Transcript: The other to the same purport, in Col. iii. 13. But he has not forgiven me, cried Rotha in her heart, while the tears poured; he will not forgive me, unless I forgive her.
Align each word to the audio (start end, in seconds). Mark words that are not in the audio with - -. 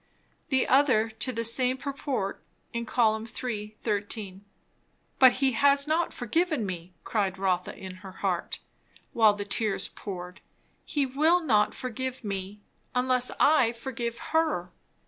The 0.49 0.67
other 0.67 1.11
to 1.11 1.31
the 1.31 1.43
same 1.43 1.77
purport, 1.77 2.41
in 2.73 2.87
Col. 2.87 3.23
iii. 3.43 3.77
13. 3.83 4.43
But 5.19 5.33
he 5.33 5.51
has 5.51 5.87
not 5.87 6.11
forgiven 6.11 6.65
me, 6.65 6.91
cried 7.03 7.37
Rotha 7.37 7.77
in 7.77 7.97
her 7.97 8.11
heart, 8.13 8.57
while 9.13 9.33
the 9.35 9.45
tears 9.45 9.89
poured; 9.89 10.41
he 10.85 11.05
will 11.05 11.39
not 11.41 11.75
forgive 11.75 12.23
me, 12.23 12.61
unless 12.95 13.29
I 13.39 13.73
forgive 13.73 14.17
her. 14.33 14.71